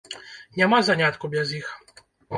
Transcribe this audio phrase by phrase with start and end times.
[0.61, 1.69] Няма занятку без іх.